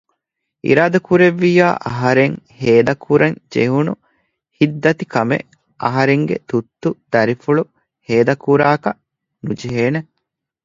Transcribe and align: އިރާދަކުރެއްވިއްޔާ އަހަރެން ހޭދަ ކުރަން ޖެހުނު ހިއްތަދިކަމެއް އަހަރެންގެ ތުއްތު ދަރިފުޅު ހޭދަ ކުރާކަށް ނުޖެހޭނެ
އިރާދަކުރެއްވިއްޔާ 0.65 1.67
އަހަރެން 1.85 2.35
ހޭދަ 2.59 2.93
ކުރަން 3.05 3.37
ޖެހުނު 3.53 3.93
ހިއްތަދިކަމެއް 4.57 5.47
އަހަރެންގެ 5.83 6.35
ތުއްތު 6.49 6.89
ދަރިފުޅު 7.13 7.63
ހޭދަ 8.07 8.33
ކުރާކަށް 8.43 8.99
ނުޖެހޭނެ 9.45 9.99